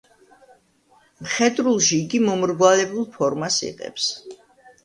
მხედრულში 1.25 1.99
იგი 2.05 2.21
მომრგვალებულ 2.31 3.07
ფორმას 3.19 3.63
იღებს. 3.69 4.09